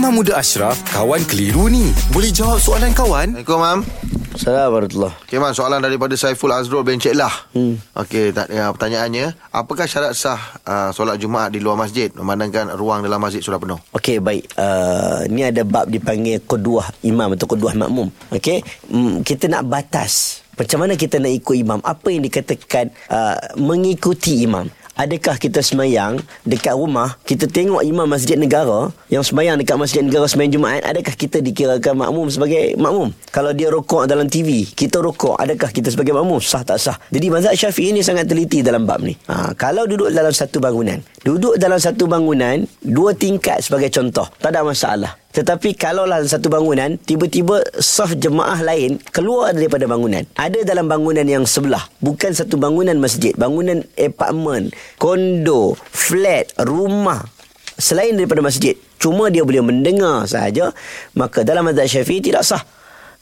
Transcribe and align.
Imam 0.00 0.16
Muda 0.16 0.40
Ashraf, 0.40 0.80
kawan 0.96 1.20
keliru 1.28 1.68
ni. 1.68 1.92
Boleh 2.08 2.32
jawab 2.32 2.56
soalan 2.56 2.88
kawan? 2.96 3.36
Assalamualaikum, 3.36 3.60
Mam. 3.60 3.80
Assalamualaikum 4.32 4.72
warahmatullahi 4.72 5.14
Okey, 5.28 5.36
Mam. 5.36 5.52
Soalan 5.52 5.80
daripada 5.84 6.14
Saiful 6.16 6.56
Azrul 6.56 6.80
Bencik 6.88 7.12
lah. 7.12 7.28
Hmm. 7.52 7.76
Okey, 7.92 8.32
tak, 8.32 8.48
ya, 8.48 8.72
pertanyaannya. 8.72 9.36
Apakah 9.52 9.84
syarat 9.84 10.16
sah 10.16 10.40
uh, 10.64 10.88
solat 10.96 11.20
Jumaat 11.20 11.52
di 11.52 11.60
luar 11.60 11.76
masjid 11.76 12.08
memandangkan 12.16 12.72
ruang 12.80 13.04
dalam 13.04 13.20
masjid 13.20 13.44
sudah 13.44 13.60
penuh? 13.60 13.76
Okey 13.92 14.24
baik 14.24 14.48
uh, 14.56 15.28
Ni 15.28 15.44
ada 15.44 15.68
bab 15.68 15.92
dipanggil 15.92 16.40
Keduah 16.48 17.04
imam 17.04 17.36
Atau 17.36 17.44
keduah 17.44 17.76
makmum 17.76 18.08
Okey 18.32 18.64
mm, 18.88 19.20
Kita 19.20 19.52
nak 19.52 19.68
batas 19.68 20.40
Macam 20.56 20.80
mana 20.80 20.96
kita 20.96 21.20
nak 21.20 21.28
ikut 21.28 21.60
imam 21.60 21.84
Apa 21.84 22.08
yang 22.08 22.24
dikatakan 22.24 22.88
uh, 23.12 23.36
Mengikuti 23.60 24.48
imam 24.48 24.64
Adakah 25.00 25.40
kita 25.40 25.64
semayang 25.64 26.20
dekat 26.44 26.76
rumah 26.76 27.16
Kita 27.24 27.48
tengok 27.48 27.80
imam 27.80 28.04
masjid 28.04 28.36
negara 28.36 28.92
Yang 29.08 29.32
semayang 29.32 29.56
dekat 29.56 29.80
masjid 29.80 30.04
negara 30.04 30.28
semayang 30.28 30.60
Jumaat 30.60 30.84
Adakah 30.84 31.16
kita 31.16 31.40
dikirakan 31.40 32.04
makmum 32.04 32.28
sebagai 32.28 32.76
makmum? 32.76 33.08
Kalau 33.32 33.56
dia 33.56 33.72
rokok 33.72 34.04
dalam 34.04 34.28
TV 34.28 34.68
Kita 34.68 35.00
rokok 35.00 35.40
Adakah 35.40 35.72
kita 35.72 35.88
sebagai 35.88 36.12
makmum? 36.12 36.36
Sah 36.44 36.68
tak 36.68 36.76
sah? 36.76 37.00
Jadi 37.08 37.32
mazhab 37.32 37.56
syafi'i 37.56 37.96
ni 37.96 38.04
sangat 38.04 38.28
teliti 38.28 38.60
dalam 38.60 38.84
bab 38.84 39.00
ni. 39.00 39.16
Ha, 39.32 39.56
Kalau 39.56 39.88
duduk 39.88 40.12
dalam 40.12 40.36
satu 40.36 40.60
bangunan 40.60 41.00
Duduk 41.24 41.56
dalam 41.56 41.80
satu 41.80 42.04
bangunan 42.04 42.60
Dua 42.84 43.16
tingkat 43.16 43.64
sebagai 43.64 43.88
contoh 43.88 44.28
Tak 44.36 44.52
ada 44.52 44.60
masalah 44.60 45.16
tetapi 45.30 45.78
kalau 45.78 46.10
dalam 46.10 46.26
satu 46.26 46.50
bangunan 46.50 46.98
Tiba-tiba 46.98 47.62
saf 47.78 48.18
jemaah 48.18 48.58
lain 48.66 48.98
Keluar 49.14 49.54
daripada 49.54 49.86
bangunan. 49.86 50.26
Ada 50.34 50.66
dalam 50.66 50.90
bangunan 50.90 51.22
yang 51.22 51.46
sebelah 51.46 51.86
Bukan 52.02 52.34
satu 52.34 52.58
bangunan 52.58 52.98
masjid. 52.98 53.30
Bangunan 53.38 53.86
apartment 53.94 54.74
Kondo 54.98 55.78
Flat 55.78 56.50
Rumah. 56.58 57.22
Selain 57.78 58.18
daripada 58.18 58.42
masjid 58.42 58.74
Cuma 58.98 59.30
dia 59.30 59.46
boleh 59.46 59.62
mendengar 59.62 60.26
sahaja 60.26 60.74
Maka 61.14 61.46
dalam 61.46 61.62
mazhab 61.62 61.86
syafi'i 61.86 62.18
tidak 62.18 62.42
sah 62.42 62.66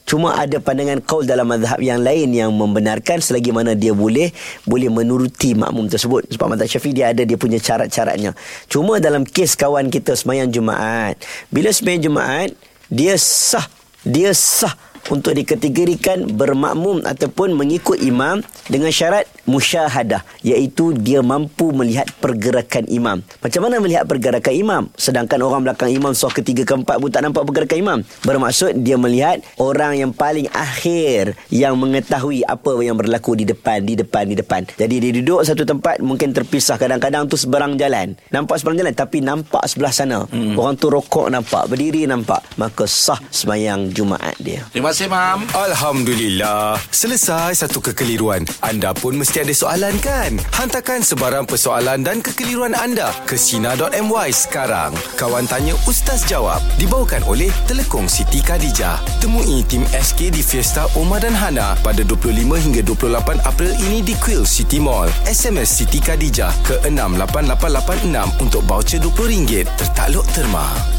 Cuma 0.08 0.32
ada 0.40 0.56
pandangan 0.56 1.04
kaul 1.04 1.28
dalam 1.28 1.44
mazhab 1.44 1.76
yang 1.84 2.00
lain 2.00 2.32
yang 2.32 2.48
membenarkan 2.48 3.20
selagi 3.20 3.52
mana 3.52 3.76
dia 3.76 3.92
boleh 3.92 4.32
boleh 4.64 4.88
menuruti 4.88 5.52
makmum 5.52 5.84
tersebut. 5.84 6.32
Sebab 6.32 6.56
mazhab 6.56 6.64
Syafi'i 6.64 6.96
dia 6.96 7.12
ada 7.12 7.28
dia 7.28 7.36
punya 7.36 7.60
syarat-syaratnya. 7.60 8.32
Cuma 8.72 8.96
dalam 9.04 9.28
kes 9.28 9.52
kawan 9.52 9.92
kita 9.92 10.16
semayang 10.16 10.48
Jumaat, 10.48 11.20
bila 11.52 11.68
semayang 11.68 12.08
Jumaat 12.08 12.56
dia 12.88 13.20
sah 13.20 13.68
dia 14.00 14.32
sah 14.32 14.72
untuk 15.08 15.36
dikategorikan 15.36 16.28
bermakmum 16.36 17.04
ataupun 17.04 17.56
mengikut 17.56 18.00
imam 18.00 18.40
dengan 18.68 18.92
syarat 18.92 19.28
musyahadah 19.48 20.24
iaitu 20.44 20.92
dia 20.96 21.24
mampu 21.24 21.72
melihat 21.72 22.08
pergerakan 22.20 22.84
imam. 22.88 23.24
Macam 23.40 23.60
mana 23.64 23.80
melihat 23.80 24.04
pergerakan 24.04 24.54
imam? 24.54 24.82
Sedangkan 24.96 25.40
orang 25.40 25.64
belakang 25.64 25.88
imam 25.92 26.12
soh 26.12 26.32
ketiga 26.32 26.68
keempat 26.68 27.00
pun 27.00 27.08
tak 27.08 27.24
nampak 27.24 27.48
pergerakan 27.48 27.78
imam. 27.78 27.98
Bermaksud 28.24 28.84
dia 28.84 29.00
melihat 29.00 29.40
orang 29.56 29.96
yang 29.96 30.12
paling 30.12 30.48
akhir 30.52 31.36
yang 31.48 31.78
mengetahui 31.80 32.44
apa 32.44 32.72
yang 32.84 32.98
berlaku 32.98 33.38
di 33.38 33.48
depan, 33.48 33.84
di 33.84 33.94
depan, 33.96 34.28
di 34.28 34.36
depan. 34.36 34.68
Jadi 34.76 34.94
dia 35.00 35.12
duduk 35.22 35.40
satu 35.46 35.64
tempat 35.64 36.04
mungkin 36.04 36.34
terpisah 36.34 36.76
kadang-kadang 36.76 37.30
tu 37.30 37.38
seberang 37.38 37.78
jalan. 37.78 38.18
Nampak 38.34 38.60
seberang 38.60 38.78
jalan 38.82 38.92
tapi 38.92 39.22
nampak 39.22 39.64
sebelah 39.70 39.92
sana. 39.94 40.18
Hmm. 40.28 40.58
Orang 40.58 40.74
tu 40.76 40.90
rokok 40.90 41.30
nampak, 41.30 41.70
berdiri 41.70 42.04
nampak. 42.10 42.42
Maka 42.58 42.84
sah 42.84 43.20
semayang 43.30 43.94
Jumaat 43.94 44.34
dia. 44.42 44.66
Terima 44.74 44.90
kasih, 44.90 44.97
Mam. 45.06 45.46
Alhamdulillah. 45.54 46.74
Selesai 46.90 47.54
satu 47.62 47.78
kekeliruan. 47.78 48.42
Anda 48.58 48.90
pun 48.90 49.14
mesti 49.14 49.46
ada 49.46 49.54
soalan 49.54 49.94
kan? 50.02 50.34
Hantarkan 50.58 51.06
sebarang 51.06 51.46
persoalan 51.46 52.02
dan 52.02 52.18
kekeliruan 52.18 52.74
anda 52.74 53.14
ke 53.30 53.38
Sina.my 53.38 54.28
sekarang. 54.34 54.90
Kawan 55.14 55.46
Tanya 55.46 55.78
Ustaz 55.86 56.26
Jawab 56.26 56.58
dibawakan 56.82 57.22
oleh 57.30 57.52
Telekong 57.70 58.10
Siti 58.10 58.42
Khadijah. 58.42 58.98
Temui 59.22 59.62
tim 59.70 59.86
SK 59.94 60.34
di 60.34 60.42
Fiesta 60.42 60.90
Omar 60.98 61.22
dan 61.22 61.38
Hana 61.38 61.78
pada 61.86 62.02
25 62.02 62.34
hingga 62.58 62.82
28 62.82 63.46
April 63.46 63.76
ini 63.86 64.02
di 64.02 64.18
Quill 64.18 64.42
City 64.42 64.82
Mall. 64.82 65.06
SMS 65.28 65.78
Siti 65.78 66.02
Khadijah 66.02 66.50
ke 66.66 66.82
68886 66.88 68.42
untuk 68.42 68.66
baucer 68.66 68.98
RM20 68.98 69.68
tertakluk 69.76 70.24
terma. 70.32 70.97